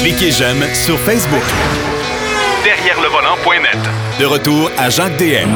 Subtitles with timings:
[0.00, 1.42] Cliquez j'aime sur Facebook.
[2.64, 3.78] Derrière le volant.net.
[4.20, 5.50] De retour à Jacques DM.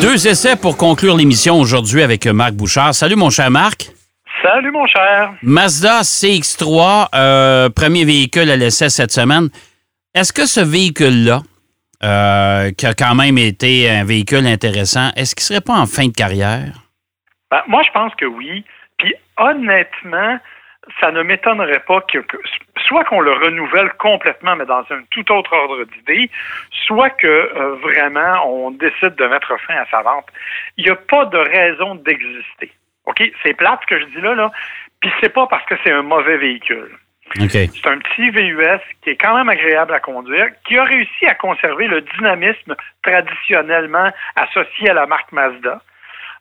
[0.00, 2.94] Deux essais pour conclure l'émission aujourd'hui avec Marc Bouchard.
[2.94, 3.90] Salut mon cher Marc.
[4.42, 5.34] Salut mon cher.
[5.42, 9.48] Mazda CX3, euh, premier véhicule à l'essai cette semaine.
[10.14, 11.42] Est-ce que ce véhicule-là,
[12.04, 16.06] euh, qui a quand même été un véhicule intéressant, est-ce qu'il serait pas en fin
[16.06, 16.72] de carrière?
[17.50, 18.64] Ben, moi, je pense que oui.
[18.98, 20.38] Puis honnêtement,
[21.00, 22.18] ça ne m'étonnerait pas que,
[22.86, 26.30] soit qu'on le renouvelle complètement, mais dans un tout autre ordre d'idée,
[26.86, 30.26] soit que euh, vraiment on décide de mettre fin à sa vente.
[30.76, 32.72] Il n'y a pas de raison d'exister.
[33.06, 33.22] OK?
[33.42, 34.50] C'est plate ce que je dis là, là.
[35.00, 36.90] Puis c'est pas parce que c'est un mauvais véhicule.
[37.38, 41.34] C'est un petit VUS qui est quand même agréable à conduire, qui a réussi à
[41.34, 45.80] conserver le dynamisme traditionnellement associé à la marque Mazda.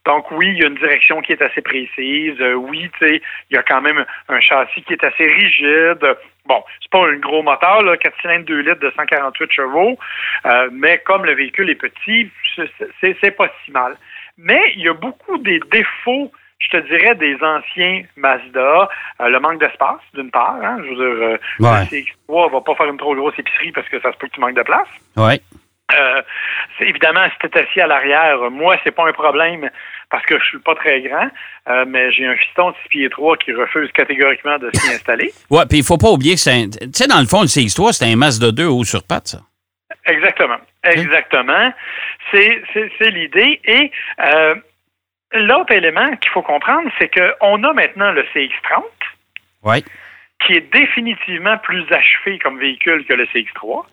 [0.06, 2.40] Donc oui, il y a une direction qui est assez précise.
[2.42, 6.18] Euh, oui, tu sais, il y a quand même un châssis qui est assez rigide.
[6.46, 9.98] Bon, c'est pas un gros moteur, là, 4 cylindres 2 litres de 148 chevaux,
[10.46, 12.32] euh, mais comme le véhicule est petit,
[13.00, 13.96] c'est pas si mal.
[14.38, 16.32] Mais il y a beaucoup des défauts
[16.62, 20.58] je te dirais, des anciens Mazda, euh, le manque d'espace, d'une part.
[20.62, 23.90] Hein, je veux dire, euh, le CX3 va pas faire une trop grosse épicerie parce
[23.90, 24.88] que ça se peut que tu manques de place.
[25.18, 25.42] Oui.
[25.94, 26.22] Euh,
[26.80, 29.70] évidemment, si tu es assis à l'arrière, moi, c'est pas un problème
[30.10, 31.30] parce que je suis pas très grand,
[31.70, 35.32] euh, mais j'ai un fiston de 6 pieds 3 qui refuse catégoriquement de s'y installer.
[35.50, 37.94] Oui, puis il faut pas oublier que c'est Tu sais, dans le fond, le CX3,
[37.94, 39.40] c'est un Mazda 2 haut sur patte, ça.
[40.06, 40.58] Exactement.
[40.84, 41.72] Exactement.
[42.32, 43.62] C'est l'idée.
[43.66, 44.56] Et euh,
[45.34, 48.84] l'autre élément qu'il faut comprendre, c'est qu'on a maintenant le CX30.
[49.64, 49.84] Oui
[50.46, 53.86] qui est définitivement plus achevé comme véhicule que le CX3,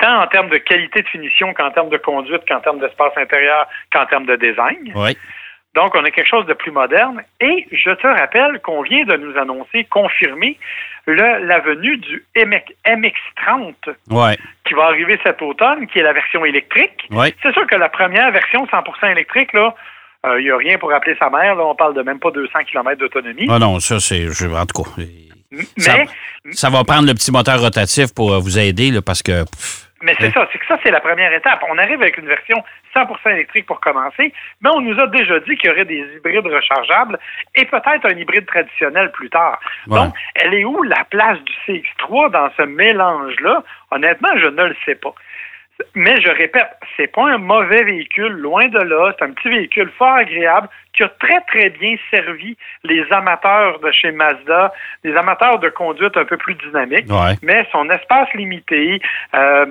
[0.00, 3.66] tant en termes de qualité de finition qu'en termes de conduite, qu'en termes d'espace intérieur,
[3.92, 4.92] qu'en termes de design.
[5.74, 7.22] Donc, on a quelque chose de plus moderne.
[7.40, 10.56] Et je te rappelle qu'on vient de nous annoncer, confirmer,
[11.06, 13.74] le, la venue du MX30
[14.64, 17.08] qui va arriver cet automne, qui est la version électrique.
[17.42, 19.74] C'est sûr que la première version 100% électrique, là,
[20.24, 21.56] il euh, n'y a rien pour appeler sa mère.
[21.56, 23.46] Là, on parle de même pas 200 km d'autonomie.
[23.50, 24.26] Ah non, ça, c'est.
[24.26, 25.02] En tout cas.
[25.54, 26.06] Mais,
[26.52, 29.44] ça, va prendre le petit moteur rotatif pour euh, vous aider là, parce que.
[30.02, 30.32] mais c'est hein?
[30.34, 31.62] ça, c'est que ça, c'est la première étape.
[31.70, 32.62] On arrive avec une version
[32.94, 36.46] 100% électrique pour commencer, mais on nous a déjà dit qu'il y aurait des hybrides
[36.46, 37.18] rechargeables
[37.54, 39.60] et peut-être un hybride traditionnel plus tard.
[39.86, 43.62] Donc, elle est où la place du CX3 dans ce mélange-là?
[43.90, 45.14] Honnêtement, je ne le sais pas.
[45.94, 49.12] Mais je répète, c'est pas un mauvais véhicule, loin de là.
[49.18, 53.90] C'est un petit véhicule fort agréable qui a très, très bien servi les amateurs de
[53.92, 54.72] chez Mazda,
[55.02, 57.06] les amateurs de conduite un peu plus dynamique.
[57.42, 59.00] Mais son espace limité,
[59.34, 59.66] euh,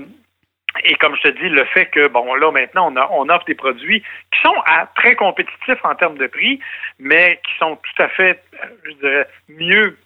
[0.83, 4.01] et comme je te dis, le fait que, bon, là, maintenant, on, offre des produits
[4.01, 4.55] qui sont
[4.95, 6.59] très compétitifs en termes de prix,
[6.99, 9.97] mais qui sont tout à fait, euh, je dirais, mieux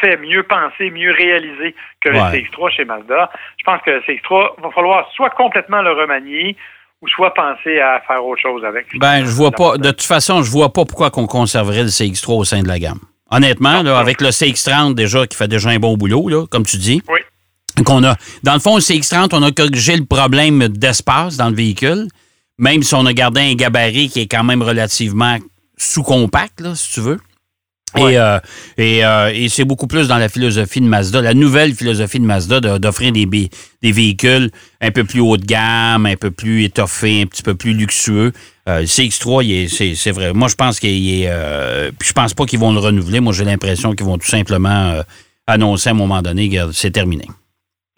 [0.00, 3.30] fait, mieux pensé, mieux réalisé que le CX3 chez Mazda.
[3.58, 6.56] Je pense que le CX3 va falloir soit complètement le remanier
[7.02, 8.86] ou soit penser à faire autre chose avec.
[8.98, 9.76] Ben, je vois pas.
[9.76, 12.78] De toute façon, je vois pas pourquoi qu'on conserverait le CX3 au sein de la
[12.78, 13.00] gamme.
[13.30, 16.76] Honnêtement, là, avec le CX30 déjà qui fait déjà un bon boulot, là, comme tu
[16.76, 17.02] dis.
[17.08, 17.20] Oui.
[17.84, 21.56] Qu'on a, dans le fond, le CX30, on a corrigé le problème d'espace dans le
[21.56, 22.06] véhicule,
[22.58, 25.38] même si on a gardé un gabarit qui est quand même relativement
[25.78, 27.18] sous-compact, là, si tu veux.
[27.98, 28.38] Et, euh,
[28.78, 32.24] et, euh, et c'est beaucoup plus dans la philosophie de Mazda, la nouvelle philosophie de
[32.24, 37.22] Mazda d'offrir des, des véhicules un peu plus haut de gamme, un peu plus étoffés,
[37.22, 38.32] un petit peu plus luxueux.
[38.68, 40.32] Euh, le CX3, c'est vrai.
[40.32, 41.28] Moi, je pense qu'il est.
[41.28, 43.20] Euh, je pense pas qu'ils vont le renouveler.
[43.20, 45.02] Moi, j'ai l'impression qu'ils vont tout simplement
[45.46, 47.26] annoncer à un moment donné que c'est terminé.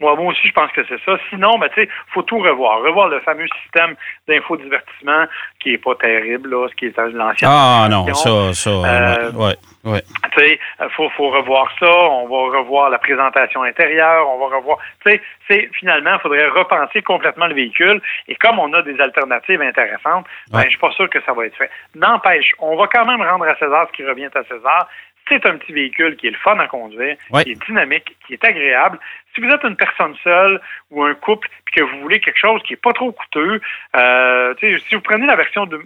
[0.01, 1.17] Moi, moi aussi, je pense que c'est ça.
[1.29, 2.81] Sinon, ben, tu sais, faut tout revoir.
[2.81, 3.95] Revoir le fameux système
[4.27, 5.25] d'infodivertissement
[5.59, 7.47] qui est pas terrible, là, ce qui est l'ancien.
[7.49, 10.01] Ah non, ça, ça, euh, ouais, ouais.
[10.33, 10.59] Tu sais,
[10.97, 11.89] faut, faut revoir ça.
[11.89, 14.27] On va revoir la présentation intérieure.
[14.27, 14.79] On va revoir.
[15.05, 18.01] Tu sais, c'est finalement, il faudrait repenser complètement le véhicule.
[18.27, 21.45] Et comme on a des alternatives intéressantes, ben, je suis pas sûr que ça va
[21.45, 21.71] être fait.
[21.95, 24.89] N'empêche, on va quand même rendre à César ce qui revient à César
[25.27, 28.43] c'est un petit véhicule qui est le fun à conduire, qui est dynamique, qui est
[28.43, 28.99] agréable.
[29.33, 30.61] Si vous êtes une personne seule
[30.91, 33.61] ou un couple puis que vous voulez quelque chose qui est pas trop coûteux,
[33.95, 35.81] euh, si vous prenez la version de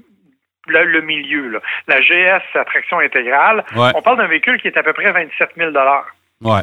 [0.68, 5.12] le, milieu, la GS attraction intégrale, on parle d'un véhicule qui est à peu près
[5.12, 5.72] 27 000
[6.42, 6.62] Ouais.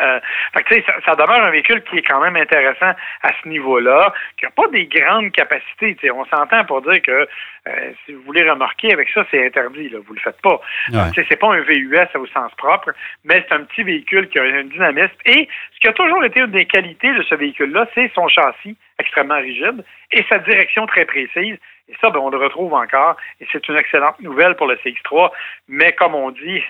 [0.00, 0.20] Euh,
[0.54, 2.92] fait ça, ça, demeure un véhicule qui est quand même intéressant
[3.22, 5.96] à ce niveau-là, qui n'a pas des grandes capacités.
[6.10, 7.28] On s'entend pour dire que
[7.68, 9.88] euh, si vous voulez remorquer avec ça, c'est interdit.
[9.88, 10.60] Là, vous le faites pas.
[10.88, 12.90] Ce C'est pas un VUS au sens propre,
[13.24, 15.14] mais c'est un petit véhicule qui a un dynamisme.
[15.26, 18.76] Et ce qui a toujours été une des qualités de ce véhicule-là, c'est son châssis
[18.98, 21.56] extrêmement rigide et sa direction très précise.
[21.88, 23.16] Et ça, ben, on le retrouve encore.
[23.40, 25.30] Et c'est une excellente nouvelle pour le CX3.
[25.68, 26.62] Mais comme on dit,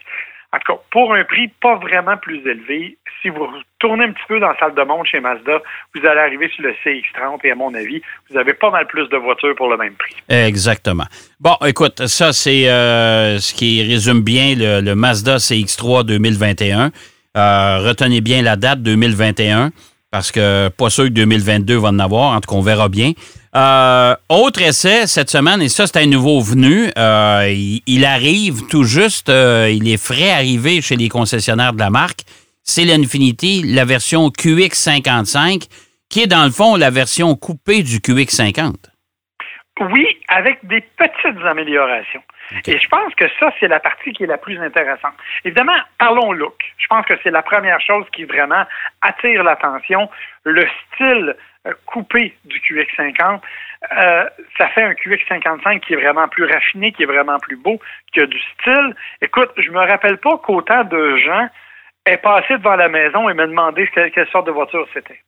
[0.55, 3.47] en tout cas, pour un prix pas vraiment plus élevé, si vous
[3.79, 5.63] tournez un petit peu dans la salle de monde chez Mazda,
[5.95, 9.09] vous allez arriver sur le CX-30 et à mon avis, vous avez pas mal plus
[9.09, 10.15] de voitures pour le même prix.
[10.29, 11.05] Exactement.
[11.41, 16.91] Bon, écoute, ça, c'est euh, ce qui résume bien le, Mazda CX-3 2021.
[17.35, 19.71] Euh, retenez bien la date 2021
[20.11, 22.37] parce que pas sûr que 2022 va en avoir.
[22.37, 23.13] En tout cas, on verra bien.
[23.55, 26.91] Euh, autre essai cette semaine, et ça, c'est un nouveau venu.
[26.97, 27.53] Euh,
[27.87, 32.21] il, arrive tout juste, euh, il est frais arrivé chez les concessionnaires de la marque.
[32.63, 35.69] C'est l'Infinity, la version QX55,
[36.09, 38.75] qui est dans le fond la version coupée du QX50.
[39.81, 42.23] Oui, avec des petites améliorations.
[42.67, 45.15] Et je pense que ça, c'est la partie qui est la plus intéressante.
[45.45, 46.55] Évidemment, parlons look.
[46.77, 48.65] Je pense que c'est la première chose qui vraiment
[49.01, 50.09] attire l'attention.
[50.45, 51.35] Le style
[51.87, 53.41] coupé du QX50,
[53.93, 54.25] euh,
[54.59, 57.81] ça fait un QX55 qui est vraiment plus raffiné, qui est vraiment plus beau,
[58.13, 58.95] qui a du style.
[59.21, 61.49] Écoute, je me rappelle pas qu'autant de gens
[62.07, 65.21] aient passé devant la maison et me demandé quelle sorte de voiture c'était.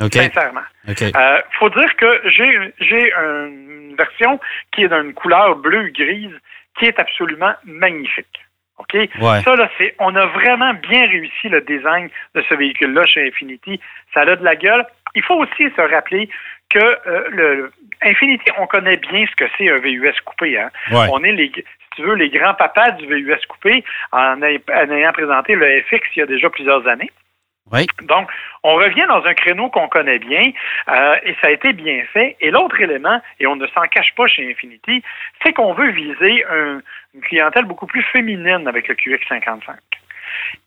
[0.00, 0.60] Sincèrement.
[0.86, 4.38] Il euh, faut dire que j'ai j'ai une version
[4.72, 6.34] qui est d'une couleur bleue-grise
[6.78, 8.40] qui est absolument magnifique.
[8.78, 8.94] OK?
[9.20, 13.80] Ça, là, c'est, on a vraiment bien réussi le design de ce véhicule-là chez Infinity.
[14.12, 14.84] Ça a de la gueule.
[15.16, 16.28] Il faut aussi se rappeler
[16.68, 17.72] que euh, le
[18.02, 20.58] Infinity, on connaît bien ce que c'est un VUS coupé.
[20.58, 20.70] Hein?
[21.10, 21.62] On est les, si
[21.96, 23.82] tu veux, les grands papas du VUS coupé
[24.12, 27.10] en ayant présenté le FX il y a déjà plusieurs années.
[28.02, 28.28] Donc,
[28.62, 30.52] on revient dans un créneau qu'on connaît bien
[30.88, 32.36] euh, et ça a été bien fait.
[32.40, 35.02] Et l'autre élément, et on ne s'en cache pas chez Infinity,
[35.42, 36.44] c'est qu'on veut viser
[37.14, 39.78] une clientèle beaucoup plus féminine avec le QX55.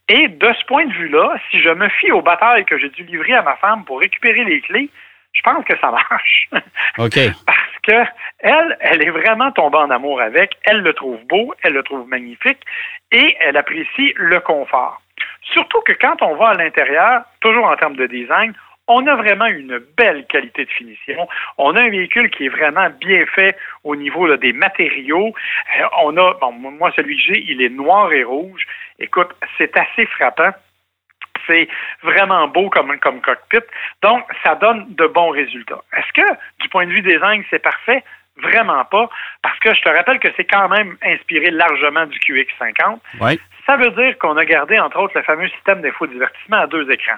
[0.09, 3.03] Et de ce point de vue-là, si je me fie aux batailles que j'ai dû
[3.03, 4.89] livrer à ma femme pour récupérer les clés,
[5.33, 6.49] je pense que ça marche.
[6.97, 7.19] OK.
[7.45, 10.57] Parce que elle, elle est vraiment tombée en amour avec.
[10.63, 12.59] Elle le trouve beau, elle le trouve magnifique
[13.11, 14.99] et elle apprécie le confort.
[15.53, 18.53] Surtout que quand on va à l'intérieur, toujours en termes de design,
[18.89, 21.27] on a vraiment une belle qualité de finition.
[21.57, 25.33] On a un véhicule qui est vraiment bien fait au niveau des matériaux.
[25.79, 28.65] Euh, on a, bon, moi, celui que j'ai, il est noir et rouge.
[28.97, 30.49] Écoute, c'est assez frappant.
[31.45, 31.69] C'est
[32.03, 33.65] vraiment beau comme, comme cockpit.
[34.01, 35.81] Donc, ça donne de bons résultats.
[35.95, 38.03] Est-ce que, du point de vue design, c'est parfait?
[38.37, 39.09] Vraiment pas,
[39.41, 42.99] parce que je te rappelle que c'est quand même inspiré largement du QX50.
[43.19, 43.39] Oui.
[43.65, 47.17] Ça veut dire qu'on a gardé, entre autres, le fameux système d'infodivertissement à deux écrans.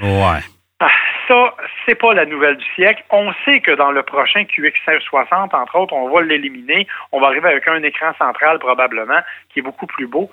[0.00, 0.40] Ouais.
[0.80, 0.90] Ah,
[1.26, 1.54] ça,
[1.84, 3.02] c'est pas la nouvelle du siècle.
[3.10, 6.86] On sait que dans le prochain QX60, entre autres, on va l'éliminer.
[7.12, 9.20] On va arriver avec un écran central probablement
[9.52, 10.30] qui est beaucoup plus beau.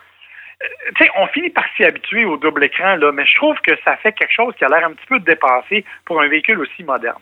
[0.61, 3.55] Euh, tu sais, on finit par s'y habituer au double écran, là, mais je trouve
[3.65, 6.59] que ça fait quelque chose qui a l'air un petit peu dépassé pour un véhicule
[6.59, 7.21] aussi moderne.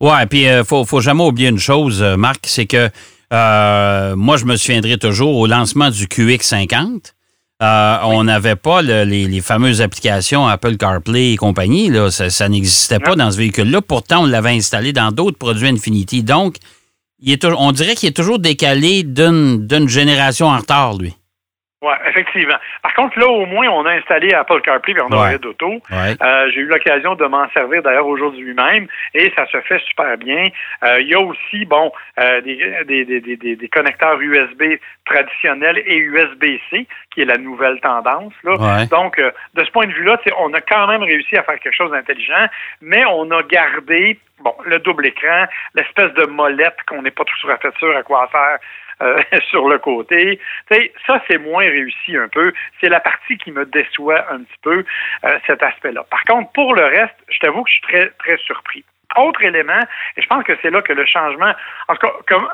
[0.00, 2.88] Ouais, puis il euh, faut, faut jamais oublier une chose, euh, Marc, c'est que
[3.32, 7.14] euh, moi, je me souviendrai toujours au lancement du QX50.
[7.60, 11.88] Euh, on n'avait pas les, fameuses applications Apple CarPlay et compagnie.
[11.88, 12.10] Là.
[12.10, 13.82] Ça, n'existait pas dans ce véhicule-là.
[13.82, 16.22] Pourtant, on l'avait installé dans d'autres produits Infinity.
[16.22, 16.56] Donc,
[17.20, 21.14] il est, on dirait qu'il est toujours décalé d'une génération en retard, lui.
[21.80, 22.56] Oui, effectivement.
[22.82, 25.80] Par contre, là, au moins, on a installé Apple CarPlay et Android Auto.
[25.92, 30.18] Euh, j'ai eu l'occasion de m'en servir d'ailleurs aujourd'hui même et ça se fait super
[30.18, 30.48] bien.
[30.82, 34.64] Euh, il y a aussi, bon, euh, des, des, des, des, connecteurs USB
[35.06, 38.32] traditionnels et USB-C, qui est la nouvelle tendance.
[38.42, 38.84] Là.
[38.86, 41.92] Donc, de ce point de vue-là, on a quand même réussi à faire quelque chose
[41.92, 42.48] d'intelligent,
[42.80, 45.44] mais on a gardé bon, le double écran,
[45.74, 48.58] l'espèce de molette qu'on n'est pas toujours à fait sûr à quoi faire
[49.02, 50.40] euh, sur le côté.
[51.06, 52.52] ça, c'est moins réussi un peu.
[52.80, 54.84] C'est la partie qui me déçoit un petit peu,
[55.24, 56.04] euh, cet aspect-là.
[56.10, 58.84] Par contre, pour le reste, je t'avoue que je suis très, très surpris.
[59.16, 59.80] Autre élément,
[60.16, 61.52] et je pense que c'est là que le changement,
[61.88, 62.48] en tout cas, comme,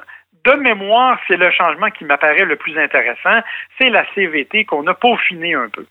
[0.45, 3.41] de mémoire, c'est le changement qui m'apparaît le plus intéressant,
[3.79, 5.87] c'est la CVT qu'on a peaufiné un peu.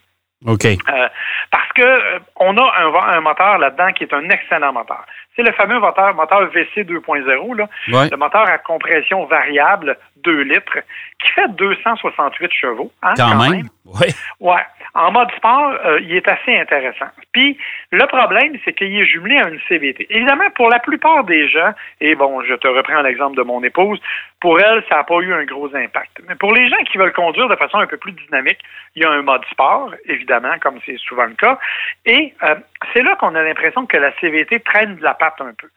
[0.45, 0.65] OK.
[0.65, 1.07] Euh,
[1.51, 5.05] parce que on a un, un moteur là-dedans qui est un excellent moteur.
[5.35, 10.79] C'est le fameux moteur, moteur VC 2.0, le moteur à compression variable 2 litres,
[11.19, 12.91] qui fait 268 chevaux.
[13.01, 13.67] Hein, quand, même.
[13.85, 14.07] Oui.
[14.39, 14.61] Ouais.
[14.95, 17.07] En mode sport, euh, il est assez intéressant.
[17.31, 17.57] Puis,
[17.91, 20.05] le problème, c'est qu'il est jumelé à une CVT.
[20.09, 23.99] Évidemment, pour la plupart des gens, et bon, je te reprends l'exemple de mon épouse,
[24.39, 26.21] pour elle, ça n'a pas eu un gros impact.
[26.27, 28.59] Mais pour les gens qui veulent conduire de façon un peu plus dynamique,
[28.95, 31.57] il y a un mode sport, évidemment, comme c'est souvent le cas.
[32.05, 32.55] Et euh,
[32.93, 35.69] c'est là qu'on a l'impression que la CVT traîne de la patte un peu.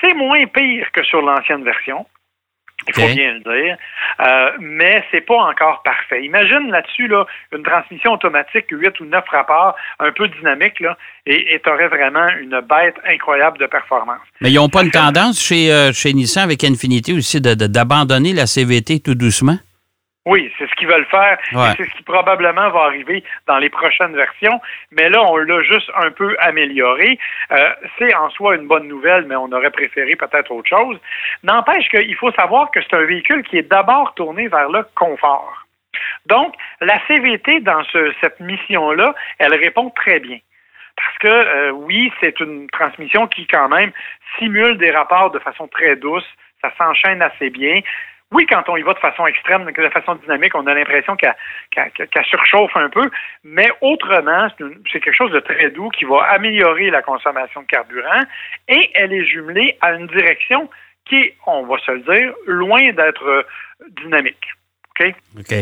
[0.00, 2.06] C'est moins pire que sur l'ancienne version.
[2.88, 3.76] Il faut bien le dire.
[4.20, 6.24] Euh, mais c'est pas encore parfait.
[6.24, 10.96] Imagine là-dessus là, une transmission automatique 8 ou 9 rapports, un peu dynamique, là,
[11.26, 14.22] et tu aurais vraiment une bête incroyable de performance.
[14.40, 18.46] Mais ils n'ont pas une tendance chez, euh, chez Nissan avec Infinity aussi d'abandonner la
[18.46, 19.58] CVT tout doucement?
[20.26, 21.38] Oui, c'est ce qu'ils veulent faire.
[21.76, 24.60] C'est ce qui probablement va arriver dans les prochaines versions.
[24.90, 27.18] Mais là, on l'a juste un peu amélioré.
[27.52, 30.98] Euh, c'est en soi une bonne nouvelle, mais on aurait préféré peut-être autre chose.
[31.42, 35.64] N'empêche qu'il faut savoir que c'est un véhicule qui est d'abord tourné vers le confort.
[36.26, 37.82] Donc, la CVT dans
[38.20, 40.38] cette mission-là, elle répond très bien.
[40.96, 43.90] Parce que euh, oui, c'est une transmission qui quand même
[44.38, 46.26] simule des rapports de façon très douce,
[46.60, 47.80] ça s'enchaîne assez bien
[48.32, 52.24] oui, quand on y va de façon extrême, de façon dynamique, on a l'impression qu'elle
[52.24, 53.10] surchauffe un peu,
[53.42, 58.22] mais autrement, c'est quelque chose de très doux qui va améliorer la consommation de carburant
[58.68, 60.70] et elle est jumelée à une direction
[61.06, 63.42] qui est, on va se le dire, loin d'être euh,
[64.02, 64.46] dynamique.
[64.90, 65.12] OK?
[65.38, 65.54] OK.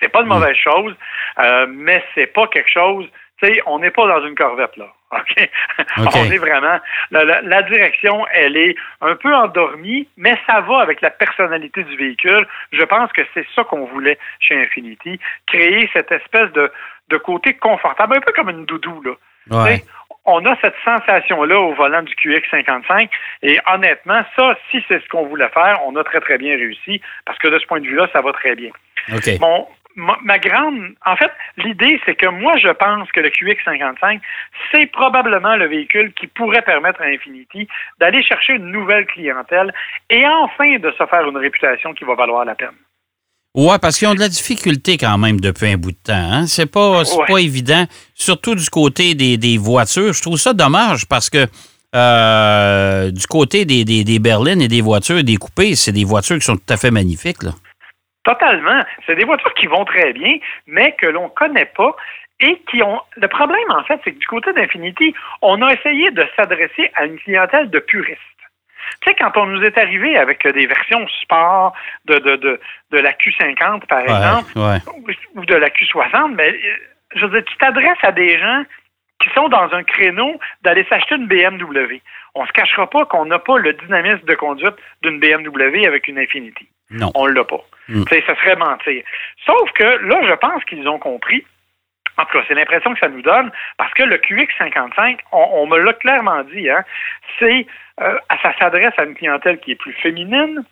[0.00, 0.94] C'est pas de mauvaise chose,
[1.38, 3.06] euh, mais c'est pas quelque chose,
[3.42, 4.92] tu sais, on n'est pas dans une corvette, là.
[5.98, 6.12] OK?
[6.14, 6.78] On est vraiment.
[7.10, 12.46] La, direction, elle est un peu endormie, mais ça va avec la personnalité du véhicule.
[12.72, 16.70] Je pense que c'est ça qu'on voulait chez Infinity, créer cette espèce de,
[17.08, 19.12] de côté confortable, un peu comme une doudou, là.
[20.26, 23.10] On a cette sensation-là au volant du QX55
[23.42, 27.02] et honnêtement, ça, si c'est ce qu'on voulait faire, on a très, très bien réussi
[27.26, 28.70] parce que de ce point de vue-là, ça va très bien.
[29.12, 29.38] OK
[29.96, 30.94] ma, grande.
[31.04, 34.20] En fait, l'idée, c'est que moi, je pense que le QX55,
[34.72, 37.68] c'est probablement le véhicule qui pourrait permettre à Infinity
[38.00, 39.72] d'aller chercher une nouvelle clientèle
[40.10, 42.76] et enfin de se faire une réputation qui va valoir la peine.
[43.54, 46.12] Ouais, parce qu'ils ont de la difficulté quand même depuis un bout de temps.
[46.12, 46.46] Hein?
[46.48, 50.12] C'est pas, pas évident, surtout du côté des, voitures.
[50.12, 51.46] Je trouve ça dommage parce que
[51.94, 56.44] euh, du côté des, des, berlines et des voitures des coupées, c'est des voitures qui
[56.44, 57.44] sont tout à fait magnifiques.
[57.44, 57.52] Là.
[58.24, 58.80] Totalement.
[59.06, 61.94] C'est des voitures qui vont très bien, mais que l'on ne connaît pas
[62.40, 63.00] et qui ont.
[63.16, 67.04] Le problème, en fait, c'est que du côté d'Infinity, on a essayé de s'adresser à
[67.04, 68.20] une clientèle de puristes.
[69.02, 71.74] Tu sais, quand on nous est arrivé avec des versions sport
[72.06, 74.52] de, de, de, de la Q50, par exemple,
[75.34, 76.54] ou de la Q60, mais
[77.14, 78.64] je veux dire, tu t'adresses à des gens
[79.22, 82.00] qui sont dans un créneau d'aller s'acheter une BMW.
[82.34, 86.08] On ne se cachera pas qu'on n'a pas le dynamisme de conduite d'une BMW avec
[86.08, 86.68] une Infinity.
[86.90, 87.10] Non.
[87.14, 87.64] On l'a pas.
[87.88, 88.04] Mm.
[88.08, 89.02] Ça serait mentir.
[89.44, 91.44] Sauf que là, je pense qu'ils ont compris.
[92.16, 95.78] En tout cas, c'est l'impression que ça nous donne, parce que le QX55, on, me
[95.78, 96.84] l'a clairement dit, hein,
[97.38, 97.66] c'est
[98.00, 100.64] euh, ça s'adresse à une clientèle qui est plus féminine.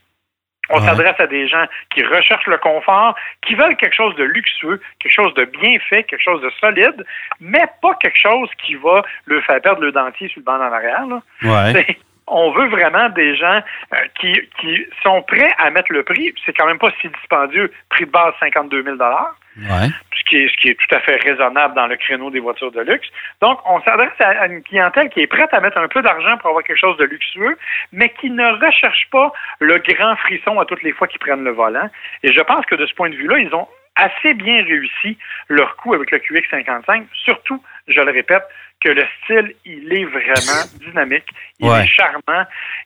[0.70, 4.80] On s'adresse à des gens qui recherchent le confort, qui veulent quelque chose de luxueux,
[5.00, 7.04] quelque chose de bien fait, quelque chose de solide,
[7.40, 10.72] mais pas quelque chose qui va leur faire perdre le dentier sur le banc en
[10.72, 11.04] arrière.
[11.06, 11.82] Là
[12.26, 13.62] on veut vraiment des gens
[13.94, 16.34] euh, qui, qui sont prêts à mettre le prix.
[16.44, 19.88] C'est quand même pas si dispendieux, prix de base 52 000 ouais.
[20.16, 22.72] ce, qui est, ce qui est tout à fait raisonnable dans le créneau des voitures
[22.72, 23.08] de luxe.
[23.40, 26.50] Donc, on s'adresse à une clientèle qui est prête à mettre un peu d'argent pour
[26.50, 27.58] avoir quelque chose de luxueux,
[27.92, 31.52] mais qui ne recherche pas le grand frisson à toutes les fois qu'ils prennent le
[31.52, 31.88] volant.
[32.22, 35.76] Et je pense que de ce point de vue-là, ils ont assez bien réussi leur
[35.76, 38.44] coup avec le QX55, surtout, je le répète,
[38.82, 41.28] que le style, il est vraiment dynamique,
[41.60, 42.44] il est charmant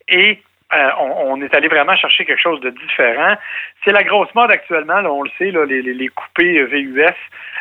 [0.09, 0.41] et
[0.75, 3.37] euh, on, est allé vraiment chercher quelque chose de différent.
[3.85, 7.05] C'est la grosse mode actuellement, on le sait, les, les, coupés VUS,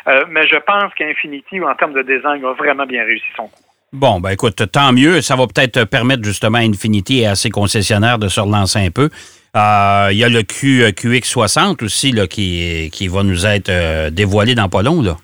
[0.08, 3.62] euh, mais je pense qu'Infinity, en termes de design, a vraiment bien réussi son coup.
[3.92, 5.20] Bon, ben écoute, tant mieux.
[5.22, 8.90] Ça va peut-être permettre justement à Infinity et à ses concessionnaires de se relancer un
[8.90, 9.08] peu.
[9.56, 14.56] Euh, il y a le Q, QX60 aussi là, qui, qui va nous être dévoilé
[14.56, 15.00] dans pas long.
[15.00, 15.16] Là.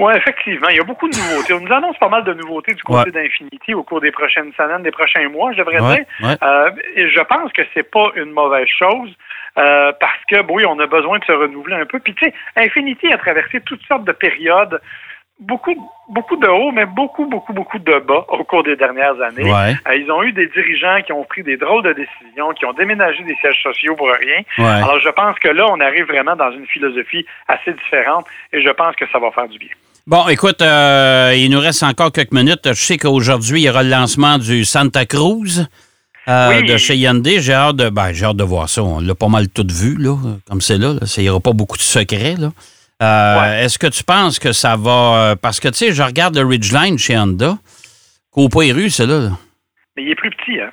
[0.00, 0.68] Oui, effectivement.
[0.70, 1.52] Il y a beaucoup de nouveautés.
[1.52, 4.82] On nous annonce pas mal de nouveautés du côté d'Infinity au cours des prochaines semaines,
[4.82, 6.36] des prochains mois, je devrais dire.
[6.42, 9.10] Euh, et je pense que c'est pas une mauvaise chose.
[9.58, 11.98] Euh, parce que, oui, on a besoin de se renouveler un peu.
[12.00, 14.80] Puis, tu sais, Infinity a traversé toutes sortes de périodes
[15.40, 15.74] beaucoup,
[16.08, 19.50] beaucoup de hauts, mais beaucoup, beaucoup, beaucoup de bas au cours des dernières années.
[19.88, 22.72] Euh, ils ont eu des dirigeants qui ont pris des drôles de décisions, qui ont
[22.72, 24.42] déménagé des sièges sociaux pour rien.
[24.82, 28.70] Alors, je pense que là, on arrive vraiment dans une philosophie assez différente et je
[28.70, 29.70] pense que ça va faire du bien.
[30.10, 32.62] Bon, écoute, euh, il nous reste encore quelques minutes.
[32.64, 35.64] Je sais qu'aujourd'hui, il y aura le lancement du Santa Cruz
[36.26, 37.40] euh, de chez Hyundai.
[37.40, 38.82] J'ai hâte, de, ben, hâte de voir ça.
[38.82, 40.16] On l'a pas mal tout vu, là,
[40.48, 40.94] comme c'est là.
[41.16, 42.34] Il n'y aura pas beaucoup de secrets.
[42.36, 42.50] Là.
[43.00, 45.36] Euh, est-ce que tu penses que ça va.
[45.40, 47.56] Parce que, tu sais, je regarde le Ridgeline chez Honda.
[48.32, 49.30] Copa et rue, c'est là.
[49.96, 50.70] Mais il est plus petit, hein?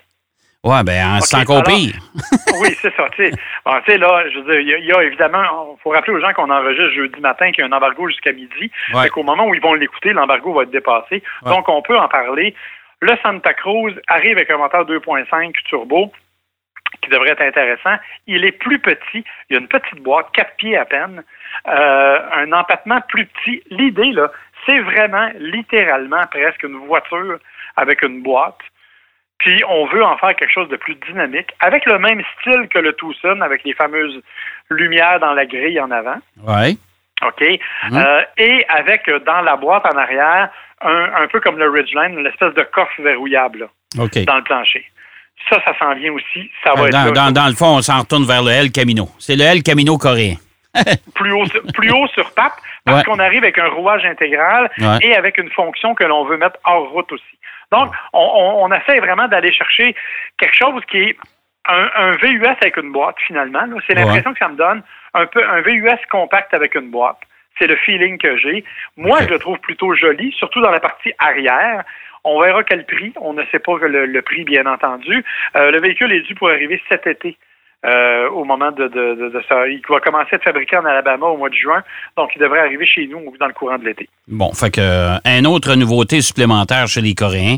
[0.63, 1.93] Oui, bien, c'est encore pire.
[2.61, 3.07] oui, c'est ça.
[3.15, 6.33] Tu sais, là, je veux dire, il y, a évidemment, il faut rappeler aux gens
[6.33, 8.71] qu'on enregistre jeudi matin qu'il y a un embargo jusqu'à midi.
[8.93, 9.09] Ouais.
[9.09, 11.23] qu'au moment où ils vont l'écouter, l'embargo va être dépassé.
[11.45, 12.55] Donc, on peut en parler.
[12.99, 16.11] Le Santa Cruz arrive avec un moteur 2.5 turbo
[17.01, 17.95] qui devrait être intéressant.
[18.25, 19.23] Il est plus petit.
[19.49, 21.23] Il y a une petite boîte, quatre pieds à peine.
[21.67, 23.61] Euh, un empattement plus petit.
[23.69, 24.31] L'idée, là,
[24.65, 27.37] c'est vraiment littéralement presque une voiture
[27.75, 28.57] avec une boîte
[29.39, 32.79] Puis on veut en faire quelque chose de plus dynamique, avec le même style que
[32.79, 34.21] le Tucson, avec les fameuses
[34.69, 36.17] lumières dans la grille en avant.
[36.43, 36.79] Oui.
[37.25, 37.43] OK?
[37.93, 40.49] Euh, et avec euh, dans la boîte en arrière,
[40.81, 43.59] un, un peu comme le Ridgeline, une espèce de coffre verrouillable
[43.95, 44.85] là, dans le plancher.
[45.49, 46.51] Ça, ça s'en vient aussi.
[46.63, 48.71] Ça va Euh, être Dans, dans- dans le fond, on s'en retourne vers le El
[48.71, 49.07] Camino.
[49.19, 50.35] C'est le El Camino coréen.
[51.15, 52.53] plus haut, plus haut sur pape,
[52.87, 53.03] parce Ouais.
[53.03, 54.97] qu'on arrive avec un rouage intégral Ouais.
[55.01, 57.37] et avec une fonction que l'on veut mettre hors route aussi.
[57.71, 59.93] Donc, on, on, on essaie vraiment d'aller chercher
[60.39, 61.17] quelque chose qui est
[61.69, 63.65] un, un VUS avec une boîte, finalement.
[63.85, 64.81] C'est l'impression que ça me donne
[65.13, 67.17] un peu un VUS compact avec une boîte.
[67.59, 68.63] C'est le feeling que j'ai.
[68.95, 71.83] Moi, je le trouve plutôt joli, surtout dans la partie arrière.
[72.23, 73.11] On verra quel prix.
[73.19, 75.23] On ne sait pas le, le prix, bien entendu.
[75.55, 77.37] Euh, le véhicule est dû pour arriver cet été.
[77.85, 79.67] Euh, au moment de, de, de, ça.
[79.67, 81.83] Il va commencer à être fabriqué en Alabama au mois de juin,
[82.17, 84.09] donc il devrait arriver chez nous dans le courant de l'été.
[84.27, 87.57] Bon, fait que euh, une autre nouveauté supplémentaire chez les Coréens.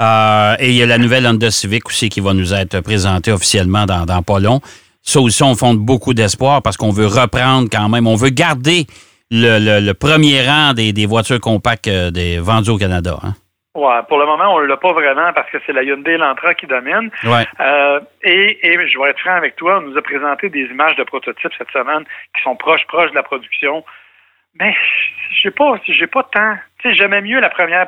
[0.00, 3.32] Euh, et il y a la nouvelle Honda Civic aussi qui va nous être présentée
[3.32, 4.60] officiellement dans, dans pas long.
[5.02, 8.86] Ça aussi, on fonde beaucoup d'espoir parce qu'on veut reprendre quand même, on veut garder
[9.30, 12.10] le, le- premier rang des, des voitures compactes euh,
[12.40, 13.18] vendues au Canada.
[13.22, 13.34] Hein?
[13.78, 16.52] Ouais, pour le moment, on ne l'a pas vraiment parce que c'est la Hyundai Elantra
[16.54, 17.10] qui domine.
[17.22, 17.46] Ouais.
[17.60, 20.96] Euh, et, et je vais être franc avec toi, on nous a présenté des images
[20.96, 22.04] de prototypes cette semaine
[22.34, 23.84] qui sont proches, proches de la production.
[24.58, 24.74] Mais
[25.40, 26.56] j'ai pas, j'ai pas tant.
[26.80, 27.86] Tu sais, j'aimais mieux la première.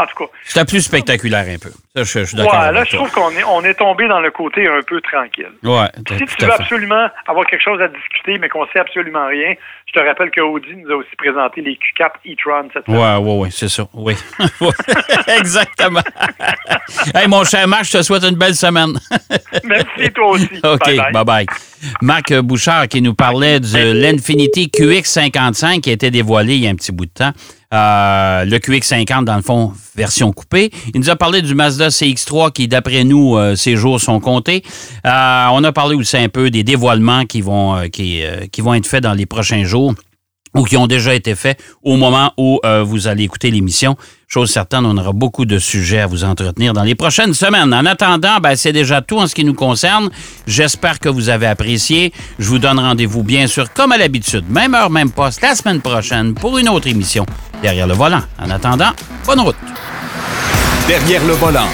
[0.00, 1.68] En tout cas, C'était plus spectaculaire un peu.
[1.68, 4.20] Ça, je, je suis d'accord ouais, là, je trouve qu'on est, on est tombé dans
[4.20, 5.50] le côté un peu tranquille.
[5.62, 9.52] Ouais, Si tu veux absolument avoir quelque chose à discuter, mais qu'on sait absolument rien,
[9.86, 12.98] je te rappelle que Audi nous a aussi présenté les Q4 e-tron cette semaine.
[12.98, 13.86] Ouais, ouais, ouais, c'est ça.
[13.92, 14.14] Oui.
[15.38, 16.00] Exactement.
[17.14, 18.98] hey, mon cher Marc, je te souhaite une belle semaine.
[19.64, 20.48] Merci, toi aussi.
[20.62, 21.12] OK, Bye-bye.
[21.12, 21.46] bye-bye.
[22.00, 26.70] Marc Bouchard qui nous parlait de l'Infinity QX55 qui a été dévoilé il y a
[26.70, 27.32] un petit bout de temps.
[27.72, 30.70] Euh, le QX50, dans le fond, version coupée.
[30.92, 34.64] Il nous a parlé du Mazda CX3 qui, d'après nous, euh, ses jours sont comptés.
[35.06, 38.74] Euh, on a parlé aussi un peu des dévoilements qui vont, euh, qui, qui vont
[38.74, 39.94] être faits dans les prochains jours
[40.54, 43.96] ou qui ont déjà été faits au moment où euh, vous allez écouter l'émission.
[44.26, 47.74] Chose certaine, on aura beaucoup de sujets à vous entretenir dans les prochaines semaines.
[47.74, 50.10] En attendant, ben, c'est déjà tout en ce qui nous concerne.
[50.46, 52.12] J'espère que vous avez apprécié.
[52.38, 55.80] Je vous donne rendez-vous, bien sûr, comme à l'habitude, même heure, même poste, la semaine
[55.80, 57.26] prochaine pour une autre émission
[57.60, 58.22] derrière le volant.
[58.40, 58.90] En attendant,
[59.26, 59.56] bonne route.
[60.86, 61.68] Derrière le volant.